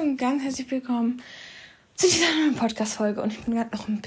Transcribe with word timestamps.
Und 0.00 0.16
ganz 0.16 0.42
herzlich 0.42 0.70
willkommen 0.70 1.20
zu 1.94 2.06
dieser 2.06 2.34
neuen 2.34 2.54
Podcast-Folge. 2.54 3.20
Und 3.20 3.34
ich 3.34 3.40
bin 3.44 3.54
gerade 3.54 3.76
noch 3.76 3.86
ein 3.86 4.00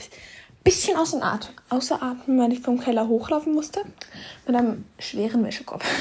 bisschen 0.64 0.98
außer 0.98 1.22
Atem, 1.22 1.54
außer 1.70 2.02
Atem, 2.02 2.40
weil 2.40 2.52
ich 2.52 2.62
vom 2.62 2.80
Keller 2.80 3.08
hochlaufen 3.08 3.54
musste. 3.54 3.82
Mit 4.48 4.56
einem 4.56 4.86
schweren 4.98 5.44
Wäschekorb. 5.44 5.84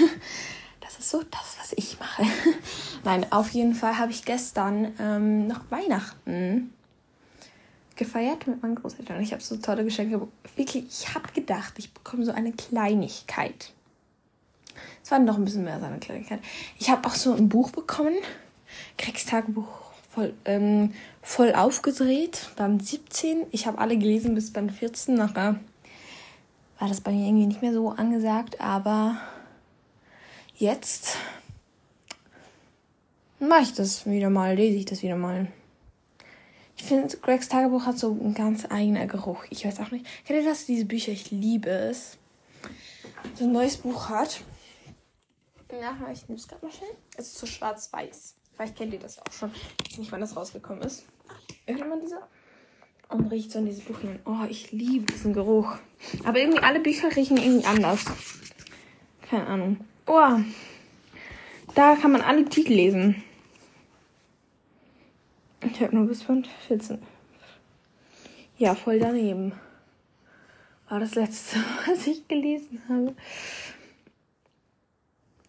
Das 0.81 0.99
ist 0.99 1.11
so 1.11 1.23
das, 1.23 1.57
was 1.59 1.73
ich 1.75 1.99
mache. 1.99 2.25
Nein, 3.05 3.27
auf 3.31 3.51
jeden 3.51 3.75
Fall 3.75 3.97
habe 3.99 4.13
ich 4.13 4.25
gestern 4.25 4.93
ähm, 4.99 5.47
noch 5.47 5.61
Weihnachten 5.71 6.73
gefeiert 7.97 8.47
mit 8.47 8.63
meinen 8.63 8.75
Großeltern. 8.75 9.23
Ich 9.23 9.33
habe 9.33 9.43
so 9.43 9.57
tolle 9.57 9.85
Geschenke. 9.85 10.27
Wirklich, 10.57 10.85
ich 10.87 11.15
habe 11.15 11.33
gedacht, 11.33 11.75
ich 11.79 11.95
bekomme 11.95 12.27
so 12.27 12.33
eine 12.33 12.53
Kleinigkeit. 12.53 13.73
Es 15.03 15.11
war 15.11 15.19
noch 15.19 15.37
ein 15.37 15.45
bisschen 15.45 15.65
mehr 15.65 15.75
als 15.75 15.85
eine 15.85 15.99
Kleinigkeit. 15.99 16.41
Ich 16.79 16.91
habe 16.91 17.07
auch 17.09 17.15
so 17.15 17.33
ein 17.33 17.49
Buch 17.49 17.71
bekommen. 17.71 18.17
Kriegstagebuch 18.99 19.93
voll, 20.11 20.35
ähm, 20.45 20.93
voll 21.23 21.55
aufgedreht. 21.55 22.51
Beim 22.57 22.81
17. 22.81 23.47
Ich 23.51 23.67
habe 23.67 23.79
alle 23.79 23.97
gelesen 23.97 24.35
bis 24.35 24.53
beim 24.53 24.71
14. 24.71 25.15
Nachher 25.15 25.59
war 26.79 26.89
das 26.89 27.01
bei 27.01 27.13
mir 27.13 27.27
irgendwie 27.27 27.47
nicht 27.47 27.63
mehr 27.63 27.73
so 27.73 27.91
angesagt. 27.91 28.61
Aber 28.61 29.17
jetzt 30.57 31.17
mache 33.39 33.63
ich 33.63 33.75
das 33.75 34.07
wieder 34.07 34.31
mal, 34.31 34.55
lese 34.55 34.79
ich 34.79 34.85
das 34.85 35.03
wieder 35.03 35.17
mal. 35.17 35.49
Ich 36.77 36.85
finde, 36.85 37.17
Gregs 37.19 37.49
Tagebuch 37.49 37.87
hat 37.87 37.99
so 37.99 38.11
einen 38.11 38.35
ganz 38.35 38.67
eigenen 38.69 39.07
Geruch. 39.07 39.45
Ich 39.51 39.65
weiß 39.65 39.81
auch 39.81 39.91
nicht. 39.91 40.07
Kennt 40.25 40.41
ihr 40.41 40.49
das? 40.49 40.67
Diese 40.67 40.85
Bücher, 40.85 41.13
ich 41.13 41.31
liebe 41.31 41.71
es. 41.71 42.19
So 43.37 43.45
ein 43.45 43.53
neues 43.53 43.77
Buch 43.77 44.09
hat. 44.09 44.43
Nachher, 45.71 46.13
ich 46.13 46.29
nehme 46.29 46.39
es 46.39 46.49
gerade 46.49 46.67
mal 46.67 46.73
schnell. 46.73 46.91
Es 47.17 47.29
ist 47.29 47.39
so 47.39 47.47
schwarz-weiß. 47.47 48.35
Vielleicht 48.55 48.77
kennt 48.77 48.93
ihr 48.93 49.01
das 49.01 49.19
auch 49.19 49.33
schon. 49.33 49.51
Ich 49.55 49.93
weiß 49.93 49.99
nicht, 49.99 50.13
wann 50.13 50.21
das 50.21 50.37
rausgekommen 50.37 50.83
ist. 50.83 51.07
Irgendwann 51.67 52.01
dieser. 52.01 52.29
Und 53.09 53.31
riecht 53.31 53.51
so 53.51 53.59
in 53.59 53.67
dieses 53.67 53.85
Buch 53.85 53.99
hinein. 53.99 54.21
Oh, 54.25 54.47
ich 54.49 54.73
liebe 54.73 55.13
diesen 55.13 55.33
Geruch. 55.35 55.77
Aber 56.25 56.39
irgendwie 56.39 56.63
alle 56.63 56.81
Bücher 56.81 57.15
riechen 57.15 57.37
irgendwie 57.37 57.67
anders. 57.67 58.05
Keine 59.29 59.47
Ahnung. 59.47 59.85
Oh, 60.07 60.39
da 61.75 61.97
kann 61.97 62.13
man 62.13 62.23
alle 62.23 62.45
Titel 62.45 62.73
lesen. 62.73 63.23
Ich 65.63 65.81
habe 65.81 65.95
nur 65.95 66.07
bis 66.07 66.25
Band 66.25 66.49
14. 66.67 67.01
Ja, 68.59 68.75
voll 68.75 68.99
daneben. 68.99 69.53
War 70.89 71.01
das 71.01 71.15
letzte, 71.15 71.57
was 71.87 72.07
ich 72.07 72.27
gelesen 72.29 72.83
habe. 72.89 73.15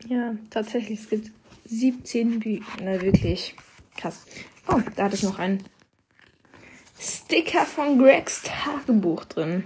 Ja, 0.08 0.36
tatsächlich, 0.50 1.00
es 1.00 1.10
gibt 1.10 1.32
17 1.66 2.40
Bücher. 2.40 2.66
Na, 2.82 3.02
wirklich. 3.02 3.56
Krass. 3.98 4.26
Oh, 4.68 4.80
da 4.96 5.06
hat 5.06 5.14
es 5.14 5.24
noch 5.24 5.40
ein 5.40 5.64
Sticker 7.00 7.66
von 7.66 8.00
Gregs 8.00 8.44
Tagebuch 8.44 9.26
drin. 9.26 9.66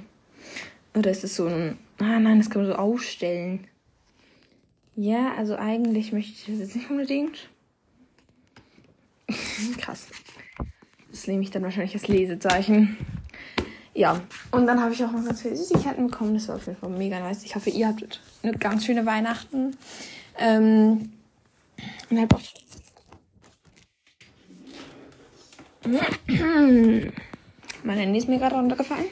Oder 0.96 1.12
ist 1.12 1.24
es 1.24 1.36
so 1.36 1.48
ein. 1.48 1.78
Ah, 2.00 2.20
nein, 2.20 2.40
das 2.40 2.50
kann 2.50 2.64
man 2.64 2.72
so 2.72 2.78
aufstellen. 2.78 3.68
Ja, 4.96 5.36
also 5.36 5.56
eigentlich 5.56 6.12
möchte 6.12 6.32
ich 6.32 6.46
das 6.46 6.60
jetzt 6.60 6.76
nicht 6.76 6.90
unbedingt. 6.90 7.50
Krass. 9.78 10.08
Das 11.12 11.28
nehme 11.28 11.44
ich 11.44 11.52
dann 11.52 11.64
wahrscheinlich 11.64 11.94
als 11.94 12.08
Lesezeichen. 12.08 12.98
Ja, 13.94 14.22
und 14.52 14.68
dann 14.68 14.82
habe 14.82 14.94
ich 14.94 15.04
auch 15.04 15.12
noch 15.12 15.26
ganz 15.26 15.42
viele 15.42 15.56
Süßigkeiten 15.56 16.08
bekommen. 16.08 16.36
Das 16.36 16.48
war 16.48 16.56
auf 16.56 16.68
jeden 16.68 16.80
Fall 16.80 16.90
mega 16.90 17.20
nice. 17.20 17.44
Ich 17.44 17.56
hoffe, 17.56 17.70
ihr 17.70 17.88
habt 17.88 18.22
eine 18.44 18.54
ganz 18.54 18.86
schöne 18.86 19.06
Weihnachten. 19.06 19.76
Ähm, 20.38 21.12
und 22.10 22.20
halt 22.20 22.34
auch. 22.34 22.42
Mein 27.84 27.98
Handy 27.98 28.20
ist 28.20 28.28
mir 28.28 28.40
gerade 28.40 28.56
runtergefallen. 28.56 29.06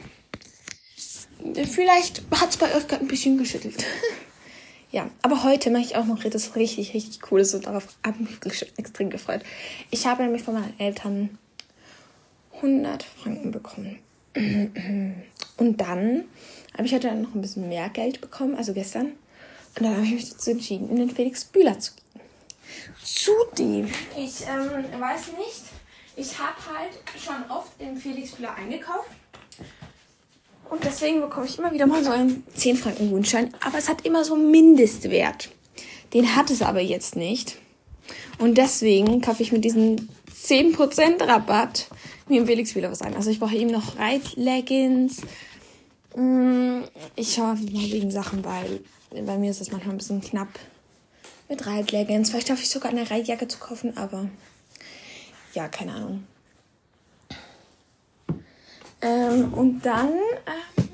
Vielleicht 1.65 2.23
hat 2.31 2.49
es 2.49 2.57
bei 2.57 2.75
euch 2.75 2.87
gerade 2.87 3.05
ein 3.05 3.07
bisschen 3.07 3.37
geschüttelt. 3.37 3.85
ja, 4.91 5.09
aber 5.21 5.43
heute 5.43 5.69
mache 5.69 5.83
ich 5.83 5.95
auch 5.95 6.05
noch 6.05 6.23
etwas 6.25 6.55
richtig, 6.55 6.93
richtig 6.93 7.21
Cooles 7.21 7.53
und 7.53 7.67
darauf 7.67 7.87
habe 8.05 8.17
ich 8.23 8.43
mich 8.43 8.71
extrem 8.77 9.09
gefreut. 9.09 9.43
Ich 9.91 10.05
habe 10.05 10.23
nämlich 10.23 10.43
von 10.43 10.55
meinen 10.55 10.77
Eltern 10.79 11.37
100 12.55 13.03
Franken 13.03 13.51
bekommen. 13.51 13.99
Und 15.57 15.79
dann 15.79 16.25
habe 16.73 16.85
ich 16.85 16.93
heute 16.93 17.13
noch 17.15 17.33
ein 17.33 17.41
bisschen 17.41 17.69
mehr 17.69 17.87
Geld 17.89 18.19
bekommen, 18.19 18.55
also 18.55 18.73
gestern. 18.73 19.05
Und 19.77 19.85
dann 19.85 19.95
habe 19.95 20.05
ich 20.05 20.13
mich 20.13 20.29
dazu 20.29 20.51
entschieden, 20.51 20.89
in 20.89 20.97
den 20.97 21.09
Felix 21.09 21.45
Bühler 21.45 21.79
zu 21.79 21.93
gehen. 21.93 22.04
Zudem, 23.03 23.87
ich 24.17 24.41
ähm, 24.41 25.01
weiß 25.01 25.27
nicht, 25.37 25.63
ich 26.15 26.37
habe 26.39 26.55
halt 26.77 26.91
schon 27.17 27.49
oft 27.49 27.71
im 27.79 27.97
Felix 27.97 28.31
Bühler 28.31 28.55
eingekauft. 28.55 29.09
Und 30.69 30.83
deswegen 30.83 31.21
bekomme 31.21 31.45
ich 31.45 31.59
immer 31.59 31.71
wieder 31.71 31.85
mal 31.85 32.03
so 32.03 32.11
einen 32.11 32.43
10 32.55 32.77
Franken 32.77 33.11
Gutschein. 33.11 33.53
Aber 33.63 33.77
es 33.77 33.89
hat 33.89 34.05
immer 34.05 34.23
so 34.23 34.33
einen 34.33 34.49
Mindestwert. 34.49 35.49
Den 36.13 36.35
hat 36.35 36.49
es 36.49 36.61
aber 36.61 36.81
jetzt 36.81 37.15
nicht. 37.15 37.57
Und 38.39 38.57
deswegen 38.57 39.21
kaufe 39.21 39.43
ich 39.43 39.51
mit 39.51 39.63
diesem 39.63 40.09
10% 40.33 41.21
Rabatt 41.27 41.87
mir 42.27 42.41
im 42.41 42.47
Felix 42.47 42.75
wieder 42.75 42.91
was 42.91 43.01
ein. 43.01 43.15
Also 43.15 43.29
ich 43.29 43.39
brauche 43.39 43.55
eben 43.55 43.71
noch 43.71 43.97
Reitleggings. 43.97 45.21
Mm, 46.15 46.81
ich 47.15 47.33
schaue 47.33 47.55
mal 47.55 47.91
wegen 47.91 48.11
Sachen, 48.11 48.43
weil 48.43 48.81
bei 49.25 49.37
mir 49.37 49.51
ist 49.51 49.61
das 49.61 49.71
manchmal 49.71 49.95
ein 49.95 49.97
bisschen 49.97 50.21
knapp 50.21 50.49
mit 51.47 51.65
Reitleggings. 51.65 52.29
Vielleicht 52.29 52.49
darf 52.49 52.61
ich 52.61 52.69
sogar 52.69 52.91
eine 52.91 53.09
Reitjacke 53.09 53.47
zu 53.47 53.59
kaufen, 53.59 53.97
aber 53.97 54.29
ja, 55.53 55.67
keine 55.67 55.93
Ahnung. 55.93 56.27
Ähm, 59.01 59.53
und 59.53 59.81
dann 59.81 60.13
ähm, 60.13 60.89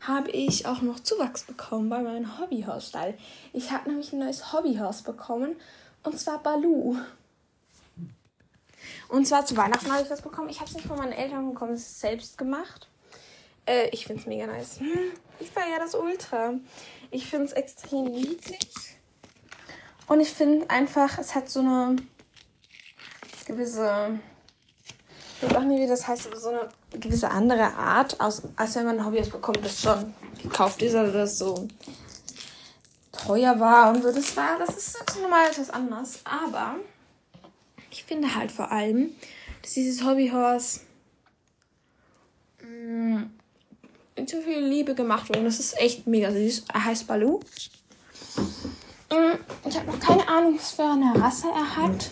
habe 0.00 0.30
ich 0.30 0.66
auch 0.66 0.82
noch 0.82 1.00
Zuwachs 1.00 1.44
bekommen 1.44 1.88
bei 1.88 2.00
meinem 2.00 2.38
Hobbyhausstall. 2.38 3.14
Ich 3.52 3.70
habe 3.70 3.88
nämlich 3.88 4.12
ein 4.12 4.20
neues 4.20 4.52
Hobbyhaus 4.52 5.02
bekommen 5.02 5.56
und 6.02 6.18
zwar 6.18 6.42
Balu. 6.42 6.96
Und 9.08 9.26
zwar 9.26 9.44
zu 9.44 9.56
Weihnachten 9.56 9.90
habe 9.90 10.02
ich 10.02 10.08
das 10.08 10.22
bekommen. 10.22 10.48
Ich 10.48 10.60
habe 10.60 10.68
es 10.68 10.74
nicht 10.74 10.86
von 10.86 10.96
meinen 10.96 11.12
Eltern 11.12 11.52
bekommen, 11.52 11.74
es 11.74 11.82
ist 11.82 12.00
selbst 12.00 12.38
gemacht. 12.38 12.88
Äh, 13.66 13.88
ich 13.90 14.06
finde 14.06 14.22
es 14.22 14.26
mega 14.26 14.46
nice. 14.46 14.80
Hm, 14.80 15.12
ich 15.38 15.50
feiere 15.50 15.78
das 15.78 15.94
Ultra. 15.94 16.54
Ich 17.10 17.26
finde 17.26 17.46
es 17.46 17.52
extrem 17.52 18.04
niedlich. 18.04 18.91
Und 20.06 20.20
ich 20.20 20.30
finde 20.30 20.68
einfach, 20.68 21.18
es 21.18 21.34
hat 21.34 21.48
so 21.48 21.60
eine 21.60 21.96
gewisse, 23.46 24.18
ich 25.40 25.48
weiß 25.48 25.56
auch 25.56 25.64
nicht, 25.64 25.80
wie 25.80 25.86
das 25.86 26.06
heißt, 26.06 26.26
aber 26.26 26.38
so 26.38 26.48
eine 26.50 26.68
gewisse 26.92 27.30
andere 27.30 27.74
Art, 27.74 28.20
aus, 28.20 28.42
als 28.56 28.74
wenn 28.76 28.86
man 28.86 28.98
ein 28.98 29.06
Hobbyhaus 29.06 29.30
bekommt, 29.30 29.64
das 29.64 29.80
schon 29.80 30.14
gekauft 30.42 30.82
ist, 30.82 30.94
also 30.94 31.12
das 31.12 31.38
so 31.38 31.68
teuer 33.12 33.58
war 33.58 33.90
und 33.90 34.02
so. 34.02 34.12
Das 34.12 34.36
war, 34.36 34.58
das 34.58 34.76
ist 34.76 34.98
normal 35.20 35.48
etwas 35.48 35.70
anders. 35.70 36.20
Aber 36.24 36.76
ich 37.90 38.04
finde 38.04 38.34
halt 38.34 38.50
vor 38.50 38.70
allem, 38.70 39.10
dass 39.62 39.74
dieses 39.74 40.04
Hobbyhorse 40.04 40.80
mh, 42.62 43.26
mit 44.16 44.30
so 44.30 44.40
viel 44.40 44.60
Liebe 44.60 44.94
gemacht 44.94 45.28
wurde. 45.28 45.44
Das 45.44 45.60
ist 45.60 45.78
echt 45.78 46.06
mega 46.06 46.30
süß. 46.30 46.64
Er 46.72 46.84
heißt 46.84 47.06
Balu. 47.06 47.40
Ich 49.64 49.76
habe 49.76 49.90
noch 49.90 50.00
keine 50.00 50.26
Ahnung, 50.26 50.56
was 50.56 50.72
für 50.72 50.84
eine 50.84 51.14
Rasse 51.20 51.48
er 51.48 51.76
hat. 51.76 52.10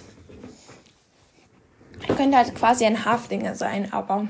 Er 2.06 2.14
könnte 2.14 2.36
halt 2.36 2.54
quasi 2.54 2.84
ein 2.84 3.04
Haflinger 3.04 3.54
sein, 3.54 3.92
aber 3.92 4.28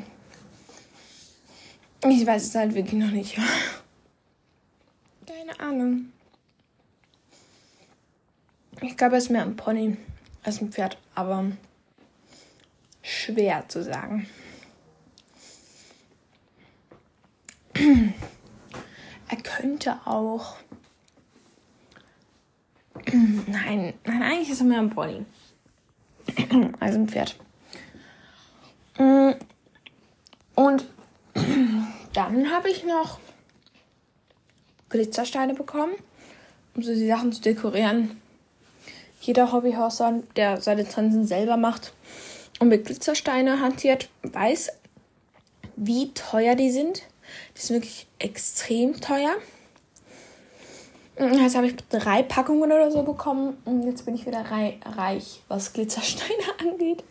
ich 2.09 2.27
weiß 2.27 2.45
es 2.45 2.55
halt 2.55 2.75
wirklich 2.75 3.01
noch 3.01 3.11
nicht. 3.11 3.37
Keine 5.27 5.61
Ahnung. 5.61 6.13
Ich 8.81 8.97
glaube, 8.97 9.17
er 9.17 9.19
ist 9.19 9.31
mehr 9.31 9.43
ein 9.43 9.57
Pony 9.57 9.97
als 10.43 10.63
ein 10.63 10.73
Pferd, 10.73 10.97
aber 11.15 11.53
schwer 13.03 13.69
zu 13.69 13.83
sagen. 13.83 14.29
Er 19.33 19.37
könnte 19.37 20.01
auch. 20.07 20.57
Nein, 23.47 23.95
nein, 24.05 24.23
eigentlich 24.23 24.51
ist 24.51 24.61
er 24.61 24.67
mehr 24.67 24.81
ein 24.81 24.91
Pony. 24.91 25.25
Also 26.81 26.99
ein 26.99 27.09
Pferd. 27.09 27.37
Und 30.55 30.85
dann 32.13 32.51
habe 32.51 32.71
ich 32.71 32.85
noch 32.85 33.19
Glitzersteine 34.91 35.55
bekommen, 35.55 35.95
um 36.75 36.83
so 36.83 36.93
die 36.93 37.07
Sachen 37.07 37.33
zu 37.33 37.41
dekorieren. 37.41 38.21
Jeder 39.21 39.53
Hobbyhorser, 39.53 40.23
der 40.37 40.61
seine 40.61 40.87
Trensen 40.87 41.27
selber 41.27 41.57
macht 41.57 41.93
und 42.59 42.69
mit 42.69 42.87
Glitzersteine 42.87 43.61
hantiert, 43.61 44.11
weiß, 44.23 44.71
wie 45.77 46.13
teuer 46.13 46.55
die 46.55 46.71
sind. 46.71 47.03
Die 47.57 47.61
sind 47.61 47.77
wirklich 47.77 48.07
extrem 48.19 49.01
teuer. 49.01 49.37
Jetzt 51.21 51.55
habe 51.55 51.67
ich 51.67 51.77
drei 51.91 52.23
Packungen 52.23 52.73
oder 52.73 52.91
so 52.91 53.03
bekommen 53.03 53.59
und 53.67 53.83
jetzt 53.83 54.07
bin 54.07 54.15
ich 54.15 54.25
wieder 54.25 54.43
reich, 54.43 55.43
was 55.49 55.75
Glitzersteine 55.75 56.33
angeht. 56.59 57.05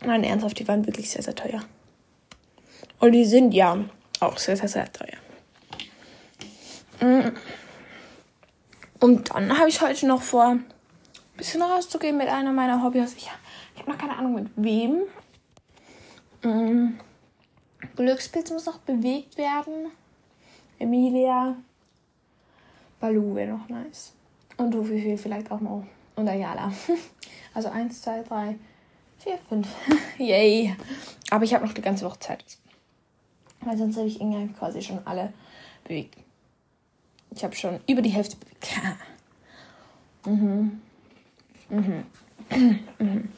Nein, 0.00 0.24
ernsthaft, 0.24 0.58
die 0.58 0.66
waren 0.66 0.86
wirklich 0.86 1.10
sehr, 1.10 1.22
sehr 1.22 1.34
teuer. 1.34 1.60
Und 2.98 3.12
die 3.12 3.26
sind 3.26 3.52
ja 3.52 3.84
auch 4.20 4.38
sehr, 4.38 4.56
sehr, 4.56 4.68
sehr 4.68 4.90
teuer. 4.90 5.18
Mm. 7.00 7.36
Und 9.00 9.34
dann 9.34 9.58
habe 9.58 9.68
ich 9.68 9.82
heute 9.82 10.06
noch 10.06 10.22
vor, 10.22 10.46
ein 10.46 10.64
bisschen 11.36 11.60
rauszugehen 11.60 12.16
mit 12.16 12.28
einer 12.28 12.52
meiner 12.52 12.82
Hobbys. 12.82 13.14
Ich, 13.16 13.30
habe 13.78 13.90
noch 13.90 13.98
keine 13.98 14.16
Ahnung 14.16 14.34
mit 14.34 14.48
wem. 14.56 15.02
Glückspilz 17.96 18.50
muss 18.50 18.64
noch 18.66 18.78
bewegt 18.78 19.36
werden. 19.36 19.90
Emilia. 20.78 21.56
Balu 23.00 23.34
wäre 23.34 23.52
noch 23.52 23.68
nice. 23.68 24.12
Und 24.56 24.74
Rufi 24.74 25.16
vielleicht 25.16 25.50
auch 25.50 25.60
noch. 25.60 25.84
Und 26.16 26.28
Ayala. 26.28 26.72
Also 27.54 27.70
1, 27.70 28.02
2, 28.02 28.22
3, 28.22 28.56
4, 29.18 29.38
5. 29.48 29.68
Yay. 30.18 30.76
Aber 31.30 31.44
ich 31.44 31.54
habe 31.54 31.66
noch 31.66 31.72
die 31.72 31.80
ganze 31.80 32.04
Woche 32.04 32.20
Zeit. 32.20 32.44
Weil 33.62 33.76
sonst 33.76 33.96
habe 33.96 34.06
ich 34.06 34.20
irgendwie 34.20 34.52
quasi 34.52 34.80
schon 34.80 35.00
alle 35.04 35.32
bewegt. 35.82 36.18
Ich 37.30 37.42
habe 37.42 37.56
schon 37.56 37.80
über 37.88 38.00
die 38.00 38.10
Hälfte 38.10 38.36
bewegt. 38.36 38.68
mhm. 40.26 40.80
Mhm. 41.68 42.04
mhm. 42.98 43.28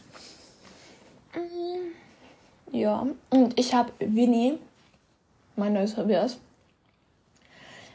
Ja, 2.73 3.07
und 3.31 3.59
ich 3.59 3.75
habe 3.75 3.93
Winnie, 3.99 4.59
mein 5.57 5.73
neues 5.73 5.95
ist, 5.95 6.41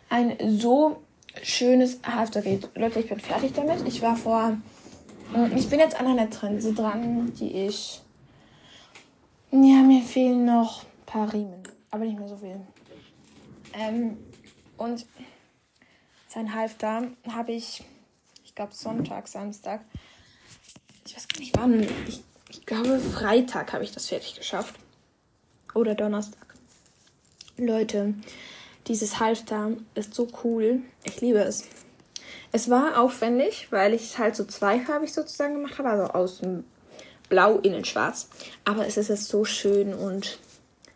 ein 0.09 0.35
so 0.59 1.01
schönes 1.43 1.99
Halftergerät. 2.03 2.69
Leute, 2.75 2.99
ich 2.99 3.09
bin 3.09 3.19
fertig 3.19 3.53
damit. 3.53 3.87
Ich 3.87 4.01
war 4.01 4.15
vor. 4.15 4.57
Ich 5.55 5.69
bin 5.69 5.79
jetzt 5.79 5.99
an 5.99 6.07
einer 6.07 6.29
Trense 6.29 6.73
dran, 6.73 7.33
die 7.33 7.65
ich. 7.65 8.01
Ja, 9.51 9.83
mir 9.83 10.01
fehlen 10.03 10.45
noch 10.45 10.83
ein 10.83 11.05
paar 11.05 11.33
Riemen. 11.33 11.63
Aber 11.91 12.05
nicht 12.05 12.19
mehr 12.19 12.27
so 12.27 12.37
viel. 12.37 12.59
Ähm, 13.73 14.17
und 14.77 15.05
sein 16.27 16.53
Halfter 16.53 17.07
habe 17.31 17.53
ich, 17.53 17.83
ich 18.43 18.53
glaube, 18.53 18.73
Sonntag, 18.73 19.27
Samstag. 19.27 19.85
Ich 21.05 21.15
weiß 21.15 21.27
gar 21.27 21.39
nicht 21.39 21.57
wann. 21.57 21.87
Ich 22.07 22.23
ich 22.49 22.65
glaube, 22.65 22.99
Freitag 22.99 23.73
habe 23.73 23.83
ich 23.83 23.91
das 23.91 24.07
fertig 24.07 24.35
geschafft. 24.35 24.75
Oder 25.73 25.93
Donnerstag. 25.93 26.55
Leute, 27.57 28.13
dieses 28.87 29.19
Halfter 29.19 29.71
ist 29.95 30.13
so 30.13 30.27
cool. 30.43 30.81
Ich 31.03 31.21
liebe 31.21 31.39
es. 31.39 31.65
Es 32.51 32.69
war 32.69 32.99
aufwendig, 32.99 33.67
weil 33.71 33.93
ich 33.93 34.03
es 34.03 34.17
halt 34.17 34.35
so 34.35 34.45
zweifarbig 34.45 35.13
sozusagen 35.13 35.55
gemacht 35.55 35.77
habe. 35.77 35.89
Also 35.89 36.13
außen 36.13 36.63
blau, 37.29 37.57
innen 37.59 37.85
schwarz. 37.85 38.29
Aber 38.63 38.87
es 38.87 38.97
ist 38.97 39.09
jetzt 39.09 39.27
so 39.27 39.45
schön 39.45 39.93
und 39.93 40.39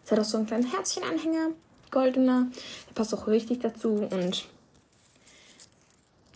es 0.05 0.11
hat 0.11 0.19
auch 0.19 0.25
so 0.25 0.37
einen 0.37 0.47
kleinen 0.47 0.71
Herzchenanhänger. 0.71 1.49
Goldener. 1.91 2.47
Der 2.87 2.93
passt 2.93 3.13
auch 3.13 3.27
richtig 3.27 3.61
dazu 3.61 4.07
und 4.11 4.45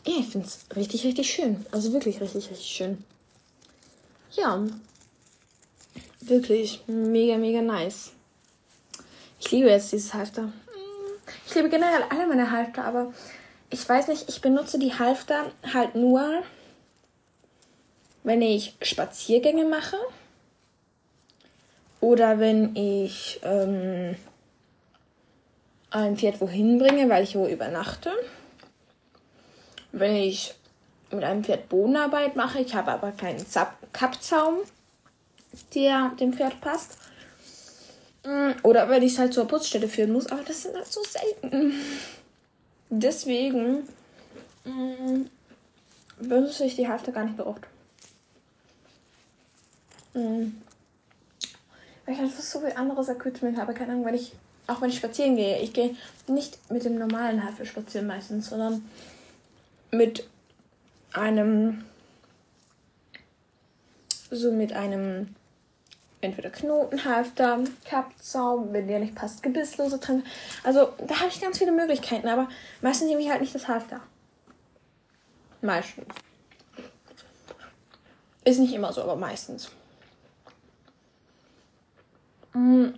ja, 0.06 0.16
ich 0.20 0.28
finde 0.28 0.48
es 0.48 0.66
richtig, 0.76 1.06
richtig 1.06 1.32
schön. 1.32 1.66
Also 1.72 1.94
wirklich 1.94 2.20
richtig, 2.20 2.50
richtig 2.50 2.68
schön. 2.68 3.04
Ja, 4.32 4.66
Wirklich 6.26 6.82
mega, 6.88 7.38
mega 7.38 7.62
nice. 7.62 8.14
Ich 9.42 9.52
liebe 9.52 9.70
jetzt 9.70 9.92
dieses 9.92 10.14
Halfter. 10.14 10.54
Ich 11.54 11.58
liebe 11.58 11.70
generell 11.70 12.02
alle 12.10 12.26
meine 12.26 12.50
Halfter, 12.50 12.84
aber 12.84 13.14
ich 13.70 13.88
weiß 13.88 14.08
nicht, 14.08 14.28
ich 14.28 14.42
benutze 14.42 14.80
die 14.80 14.98
Halfter 14.98 15.52
halt 15.72 15.94
nur, 15.94 16.42
wenn 18.24 18.42
ich 18.42 18.76
Spaziergänge 18.82 19.64
mache 19.64 19.98
oder 22.02 22.40
wenn 22.40 22.76
ich 22.76 23.40
ähm, 23.44 24.16
ein 25.92 26.18
Pferd 26.18 26.42
wohin 26.42 26.80
bringe, 26.80 27.08
weil 27.08 27.24
ich 27.24 27.36
wo 27.36 27.46
übernachte. 27.46 28.12
Wenn 29.92 30.16
ich 30.16 30.56
mit 31.12 31.24
einem 31.24 31.44
Pferd 31.44 31.70
Bodenarbeit 31.70 32.36
mache, 32.36 32.62
ich 32.62 32.74
habe 32.74 32.94
aber 32.94 33.12
keinen 33.12 33.46
Kappzaum 33.92 34.56
der 35.76 36.14
dem 36.20 36.34
Pferd 36.34 36.60
passt. 36.62 36.98
Mm, 38.24 38.52
oder 38.64 38.90
wenn 38.90 39.04
ich 39.04 39.14
es 39.14 39.20
halt 39.20 39.34
zur 39.34 39.48
Putzstätte 39.48 39.88
führen 39.88 40.14
muss, 40.14 40.28
aber 40.28 40.44
das 40.44 40.64
sind 40.64 40.76
halt 40.76 40.92
so 40.92 41.02
selten. 41.04 41.74
Deswegen 42.90 43.88
mm, 44.64 45.26
benutze 46.20 46.66
ich 46.66 46.76
die 46.76 46.88
Hälfte 46.88 47.12
gar 47.12 47.26
nicht 47.26 47.38
mehr 47.38 47.48
oft. 47.48 47.64
Mm. 50.14 50.54
Weil 52.06 52.16
ich 52.16 52.20
einfach 52.20 52.42
so 52.42 52.60
viel 52.60 52.74
anderes 52.74 53.10
Equipment 53.10 53.58
habe. 53.58 53.74
Keine 53.74 53.94
Ahnung, 53.94 54.06
wenn 54.06 54.16
ich, 54.16 54.34
auch 54.68 54.82
wenn 54.82 54.90
ich 54.90 54.98
spazieren 54.98 55.36
gehe, 55.36 55.60
ich 55.60 55.74
gehe 55.74 55.96
nicht 56.28 56.60
mit 56.72 56.86
dem 56.86 56.98
normalen 56.98 57.44
Hafer 57.44 57.66
spazieren 57.66 58.08
meistens, 58.08 58.50
sondern 58.50 58.88
mit 59.92 60.28
einem, 61.14 61.84
so 64.32 64.52
mit 64.52 64.74
einem 64.74 65.36
entweder 66.24 66.50
Knotenhalfter, 66.50 67.60
Kappzaum, 67.86 68.74
wenn 68.74 68.88
der 68.88 69.00
nicht 69.00 69.16
passt, 69.16 69.44
gebisslose 69.44 70.00
Tränke. 70.00 70.28
Also 70.64 70.90
da 71.08 71.20
habe 71.20 71.30
ich 71.30 71.42
ganz 71.42 71.58
viele 71.58 71.72
Möglichkeiten, 71.72 72.28
aber 72.28 72.48
meistens 72.82 73.08
nehme 73.08 73.22
ich 73.22 73.30
halt 73.30 73.42
nicht 73.42 73.54
das 73.56 73.68
Halfter. 73.68 74.02
Meistens. 75.62 76.08
Ist 78.44 78.60
nicht 78.60 78.74
immer 78.74 78.92
so, 78.92 79.02
aber 79.02 79.16
meistens. 79.16 79.72
Mm. 82.54 82.90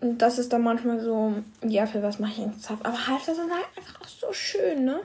Und 0.00 0.18
das 0.18 0.38
ist 0.38 0.52
dann 0.52 0.62
manchmal 0.62 1.00
so, 1.00 1.34
ja, 1.62 1.86
für 1.86 2.02
was 2.02 2.18
mache 2.18 2.32
ich 2.32 2.38
jetzt 2.38 2.70
Aber 2.70 3.06
Halfter 3.06 3.34
sind 3.34 3.50
halt 3.50 3.66
einfach 3.76 4.00
auch 4.00 4.08
so 4.08 4.32
schön, 4.32 4.84
ne? 4.84 5.00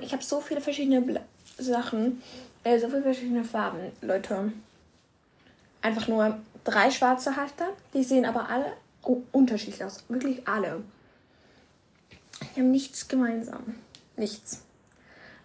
Ich 0.00 0.12
habe 0.12 0.22
so 0.22 0.40
viele 0.40 0.60
verschiedene 0.60 1.00
Bla 1.00 1.20
Sachen, 1.58 2.22
äh, 2.64 2.78
so 2.78 2.88
viele 2.88 3.02
verschiedene 3.02 3.44
Farben, 3.44 3.90
Leute. 4.00 4.52
Einfach 5.82 6.08
nur 6.08 6.38
drei 6.64 6.90
schwarze 6.90 7.36
Halfter. 7.36 7.68
Die 7.94 8.04
sehen 8.04 8.24
aber 8.24 8.48
alle 8.48 8.72
unterschiedlich 9.32 9.82
aus. 9.84 10.04
Wirklich 10.08 10.46
alle. 10.46 10.82
Die 12.54 12.60
haben 12.60 12.70
nichts 12.70 13.08
gemeinsam. 13.08 13.74
Nichts. 14.16 14.62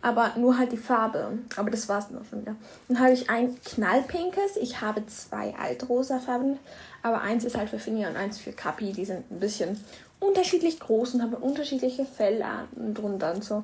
Aber 0.02 0.34
nur 0.38 0.58
halt 0.58 0.72
die 0.72 0.78
Farbe. 0.78 1.40
Aber 1.56 1.72
das 1.72 1.88
war 1.88 2.00
es 2.00 2.10
noch 2.10 2.26
schon 2.26 2.42
wieder. 2.42 2.56
Dann 2.88 3.00
habe 3.00 3.14
ich 3.14 3.30
ein 3.30 3.60
knallpinkes. 3.64 4.58
Ich 4.58 4.82
habe 4.82 5.06
zwei 5.08 5.56
altrosa 5.56 6.20
Farben. 6.20 6.60
Aber 7.02 7.22
eins 7.22 7.46
ist 7.46 7.58
halt 7.58 7.70
für 7.70 7.80
Finja 7.80 8.10
und 8.10 8.18
eins 8.18 8.38
für 8.38 8.52
Kapi. 8.52 8.92
Die 8.92 9.06
sind 9.06 9.32
ein 9.32 9.40
bisschen 9.40 9.80
unterschiedlich 10.20 10.80
groß 10.80 11.16
und 11.16 11.22
haben 11.22 11.34
unterschiedliche 11.34 12.06
Fellarten 12.06 12.94
drunter 12.94 13.34
und 13.34 13.44
so. 13.44 13.64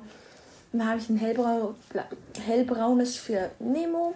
Dann 0.72 0.88
habe 0.88 0.98
ich 0.98 1.08
ein 1.08 1.16
hellbrau, 1.16 1.74
hellbraunes 2.44 3.16
für 3.16 3.50
Nemo, 3.58 4.14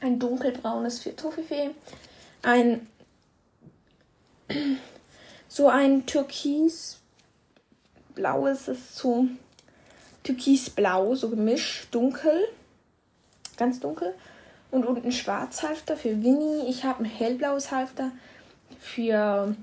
ein 0.00 0.18
dunkelbraunes 0.18 0.98
für 1.00 1.16
Tofife, 1.16 1.70
ein 2.42 2.86
so 5.48 5.68
ein 5.68 6.04
türkisblaues 6.04 6.98
ist 8.68 8.96
so 8.96 9.26
türkisblau, 10.22 11.14
so 11.14 11.30
gemischt, 11.30 11.94
dunkel, 11.94 12.48
ganz 13.56 13.80
dunkel. 13.80 14.14
Und 14.70 14.84
unten 14.86 15.12
Schwarzhalfter 15.12 15.96
für 15.96 16.22
Winnie. 16.24 16.68
Ich 16.68 16.82
habe 16.82 17.04
ein 17.04 17.06
hellblaues 17.06 17.70
Halfter 17.70 18.10
für 18.80 19.54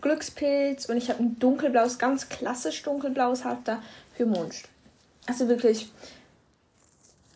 Glückspilz 0.00 0.86
und 0.86 0.96
ich 0.96 1.10
habe 1.10 1.22
ein 1.22 1.38
dunkelblaues, 1.38 1.98
ganz 1.98 2.30
klassisch 2.30 2.82
dunkelblaues 2.82 3.44
Halfter 3.44 3.82
für 4.16 4.24
Mondstein. 4.24 4.73
Also 5.26 5.48
wirklich. 5.48 5.90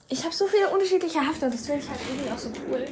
Ich 0.08 0.24
habe 0.24 0.34
so 0.34 0.46
viele 0.46 0.70
unterschiedliche 0.70 1.20
Hafter, 1.20 1.50
das 1.50 1.66
finde 1.66 1.82
ich 1.82 1.88
halt 1.88 2.00
irgendwie 2.08 2.30
auch 2.30 2.38
so 2.38 2.50
cool. 2.68 2.86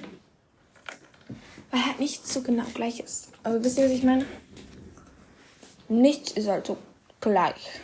Weil 1.70 1.86
halt 1.86 2.00
nichts 2.00 2.32
so 2.32 2.42
genau 2.42 2.64
gleich 2.74 3.00
ist. 3.00 3.28
Aber 3.42 3.62
wisst 3.62 3.78
ihr, 3.78 3.84
was 3.84 3.92
ich 3.92 4.02
meine? 4.02 4.26
Nichts 5.88 6.32
ist 6.32 6.48
halt 6.48 6.66
so 6.66 6.76
gleich. 7.20 7.80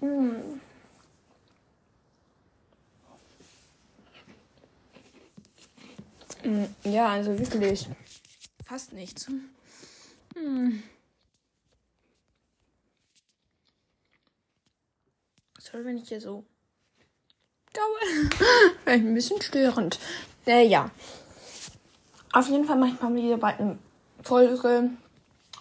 Hm. 0.00 0.60
hm 6.42 6.74
ja, 6.84 7.08
also 7.08 7.38
wirklich. 7.38 7.88
Fast 8.64 8.92
nichts. 8.92 9.26
Hm. 10.34 10.82
Sorry, 15.70 15.84
wenn 15.84 15.98
ich 15.98 16.08
hier 16.08 16.20
so 16.20 16.44
gaue. 17.74 18.30
ein 18.86 19.14
bisschen 19.14 19.42
störend. 19.42 19.98
Äh, 20.46 20.64
ja. 20.64 20.90
Auf 22.32 22.48
jeden 22.48 22.64
Fall 22.64 22.76
mache 22.76 22.90
ich 22.90 23.00
mal 23.00 23.14
wieder 23.14 23.36
bald 23.36 23.58
eine 23.58 23.78
Folge, 24.22 24.90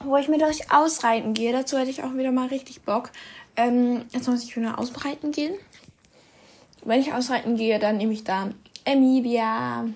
wo 0.02 0.18
ich 0.18 0.28
mit 0.28 0.44
euch 0.44 0.72
ausreiten 0.72 1.34
gehe. 1.34 1.54
Dazu 1.54 1.78
hätte 1.78 1.90
ich 1.90 2.04
auch 2.04 2.14
wieder 2.14 2.32
mal 2.32 2.50
richtig 2.50 2.84
Bock. 2.84 3.12
Ähm, 3.56 4.06
jetzt 4.12 4.28
muss 4.28 4.44
ich 4.44 4.56
wieder 4.56 4.78
ausbreiten 4.78 5.32
gehen. 5.32 5.56
Wenn 6.84 7.02
ich 7.02 7.14
ausreiten 7.14 7.56
gehe, 7.56 7.80
dann 7.80 7.98
nehme 7.98 8.14
ich 8.14 8.24
da 8.24 8.52
Emilia 8.84 9.88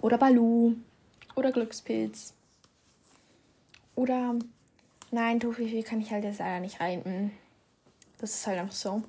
oder 0.00 0.18
Balu 0.18 0.74
oder 1.36 1.52
Glückspilz 1.52 2.34
oder 3.94 4.34
nein, 5.12 5.38
Tofifi 5.38 5.84
kann 5.84 6.00
ich 6.00 6.10
halt 6.10 6.24
jetzt 6.24 6.40
leider 6.40 6.58
nicht 6.58 6.80
reiten. 6.80 7.30
Das 8.18 8.30
ist 8.34 8.46
halt 8.46 8.58
einfach 8.58 8.74
so. 8.74 9.02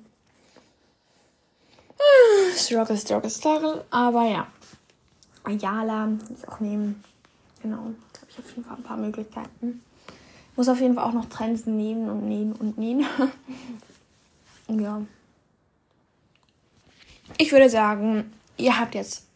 Struggle, 2.56 2.96
struggle, 2.96 3.30
struggle. 3.30 3.84
Aber 3.90 4.24
ja. 4.28 4.46
Ayala 5.44 6.08
ich 6.36 6.48
auch 6.48 6.60
nehmen. 6.60 7.02
Genau. 7.62 7.92
Da 8.12 8.20
habe 8.20 8.30
ich 8.30 8.38
auf 8.38 8.50
jeden 8.50 8.64
Fall 8.64 8.76
ein 8.76 8.82
paar 8.82 8.96
Möglichkeiten. 8.96 9.82
Muss 10.56 10.68
auf 10.68 10.80
jeden 10.80 10.94
Fall 10.94 11.04
auch 11.04 11.12
noch 11.12 11.28
Trensen 11.28 11.76
nähen 11.76 12.08
und 12.08 12.28
nähen 12.28 12.52
und 12.52 12.78
nähen. 12.78 13.06
ja. 14.68 15.02
Ich 17.38 17.52
würde 17.52 17.70
sagen, 17.70 18.32
ihr 18.56 18.78
habt 18.78 18.94
jetzt. 18.94 19.26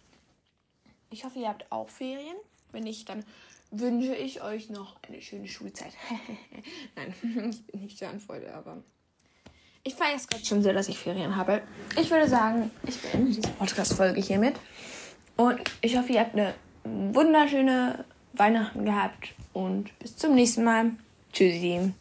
Ich 1.10 1.24
hoffe, 1.24 1.38
ihr 1.38 1.48
habt 1.48 1.70
auch 1.70 1.88
Ferien. 1.88 2.36
Wenn 2.72 2.84
nicht, 2.84 3.08
dann 3.08 3.24
wünsche 3.70 4.14
ich 4.14 4.42
euch 4.42 4.68
noch 4.68 4.96
eine 5.06 5.22
schöne 5.22 5.48
Schulzeit. 5.48 5.92
Nein, 6.96 7.14
ich 7.50 7.66
bin 7.66 7.80
nicht 7.80 7.98
so 7.98 8.06
an 8.06 8.20
aber 8.52 8.82
ich 9.84 9.94
feiere 9.94 10.16
es 10.16 10.26
gerade 10.26 10.44
schon 10.44 10.62
sehr, 10.62 10.72
dass 10.72 10.88
ich 10.88 10.98
Ferien 10.98 11.36
habe. 11.36 11.60
Ich 12.00 12.10
würde 12.10 12.28
sagen, 12.28 12.70
ich 12.86 12.98
beende 13.00 13.30
diese 13.32 13.48
Podcast-Folge 13.48 14.20
hiermit. 14.20 14.54
Und 15.36 15.60
ich 15.82 15.96
hoffe, 15.96 16.12
ihr 16.12 16.20
habt 16.20 16.34
eine 16.34 16.54
wunderschöne 16.84 18.04
Weihnachten 18.32 18.84
gehabt. 18.84 19.34
Und 19.52 19.96
bis 19.98 20.16
zum 20.16 20.34
nächsten 20.34 20.64
Mal. 20.64 20.92
Tschüssi. 21.32 21.92